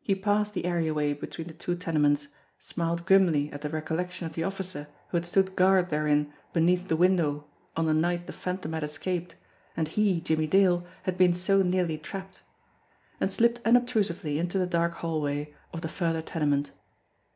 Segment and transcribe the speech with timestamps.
[0.00, 2.26] He passed the areaway be tween the two tenements,
[2.58, 6.96] smiled grimly at the recollection of the officer who had stood guard therein beneath the
[6.96, 7.44] win dow
[7.76, 9.36] on the night the Phantom had escaped
[9.76, 12.42] and he, Jimmie Dale, had been so nearly trapped,
[13.20, 16.72] and slipped unobtrusively into the dark hallway of the further tenement.